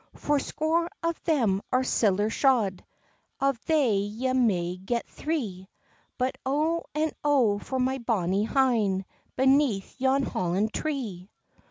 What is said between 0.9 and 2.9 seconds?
of them are siller shod,